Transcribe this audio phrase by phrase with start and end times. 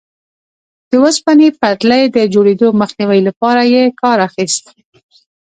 [0.89, 4.63] د اوسپنې پټلۍ د جوړېدو مخنیوي لپاره یې کار اخیست.